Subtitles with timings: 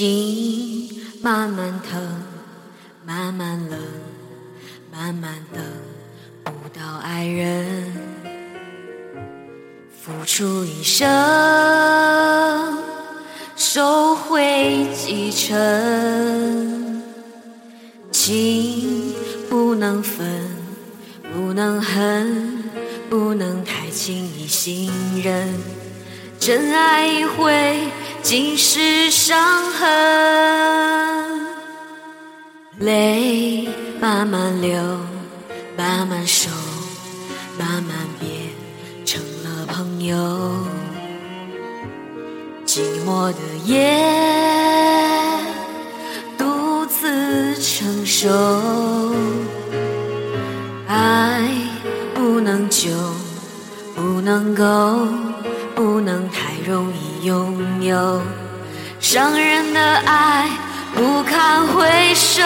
[0.00, 0.88] 心
[1.22, 2.00] 慢慢疼
[3.04, 3.78] 慢慢冷
[4.90, 5.62] 慢慢等
[6.42, 7.92] 不到爱人
[9.90, 12.49] 付出一生。
[14.60, 17.02] 收回几成，
[18.12, 19.14] 情
[19.48, 20.26] 不能分，
[21.32, 22.62] 不能恨，
[23.08, 24.92] 不能太轻易信
[25.22, 25.48] 任，
[26.38, 27.74] 真爱一回。
[28.22, 29.88] 尽是伤痕，
[32.80, 33.66] 泪
[33.98, 34.78] 慢慢流，
[35.74, 36.50] 慢慢收，
[37.58, 38.30] 慢慢变
[39.06, 40.14] 成了朋友。
[42.66, 43.96] 寂寞的夜，
[48.10, 48.28] 手。
[50.88, 51.48] 爱
[52.12, 52.90] 不能久，
[53.94, 55.06] 不能够，
[55.76, 57.24] 不能太容易。
[57.24, 58.20] 拥有
[58.98, 60.48] 伤人的爱，
[60.92, 62.42] 不堪回首。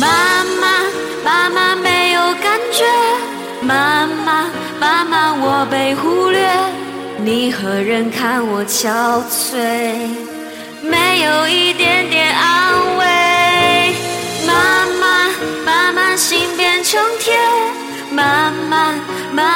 [0.00, 0.84] 慢慢，
[1.22, 2.84] 慢慢没有感觉；
[3.60, 6.48] 慢慢，慢慢我被忽略。
[7.18, 10.08] 你何人看我憔悴？
[10.80, 11.73] 没有一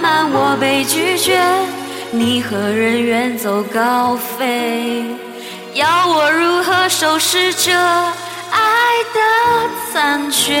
[0.00, 1.40] 慢我被拒绝。
[2.10, 5.04] 你和人远走高飞？
[5.74, 8.58] 要我如何收拾这爱
[9.14, 9.20] 的
[9.92, 10.60] 残缺？